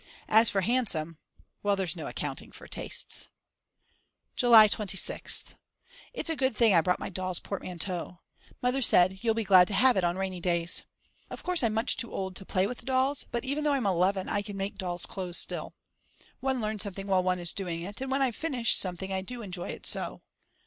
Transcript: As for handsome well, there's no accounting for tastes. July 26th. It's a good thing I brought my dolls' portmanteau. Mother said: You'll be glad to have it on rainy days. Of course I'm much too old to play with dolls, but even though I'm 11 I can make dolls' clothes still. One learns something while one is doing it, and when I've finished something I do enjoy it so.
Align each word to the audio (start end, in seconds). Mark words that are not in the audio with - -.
As 0.29 0.49
for 0.49 0.61
handsome 0.61 1.19
well, 1.61 1.75
there's 1.75 1.95
no 1.95 2.07
accounting 2.07 2.51
for 2.51 2.67
tastes. 2.67 3.27
July 4.35 4.67
26th. 4.67 5.49
It's 6.11 6.29
a 6.31 6.35
good 6.35 6.55
thing 6.55 6.73
I 6.73 6.81
brought 6.81 6.99
my 6.99 7.09
dolls' 7.09 7.37
portmanteau. 7.39 8.17
Mother 8.63 8.81
said: 8.81 9.19
You'll 9.21 9.35
be 9.35 9.43
glad 9.43 9.67
to 9.67 9.75
have 9.75 9.97
it 9.97 10.03
on 10.03 10.17
rainy 10.17 10.39
days. 10.39 10.81
Of 11.29 11.43
course 11.43 11.61
I'm 11.61 11.75
much 11.75 11.97
too 11.97 12.11
old 12.11 12.35
to 12.37 12.45
play 12.45 12.65
with 12.65 12.83
dolls, 12.83 13.27
but 13.31 13.45
even 13.45 13.63
though 13.63 13.73
I'm 13.73 13.85
11 13.85 14.27
I 14.27 14.41
can 14.41 14.57
make 14.57 14.79
dolls' 14.79 15.05
clothes 15.05 15.37
still. 15.37 15.75
One 16.39 16.61
learns 16.61 16.81
something 16.81 17.05
while 17.05 17.21
one 17.21 17.37
is 17.37 17.53
doing 17.53 17.83
it, 17.83 18.01
and 18.01 18.09
when 18.09 18.23
I've 18.23 18.35
finished 18.35 18.79
something 18.79 19.13
I 19.13 19.21
do 19.21 19.43
enjoy 19.43 19.69
it 19.69 19.85
so. 19.85 20.23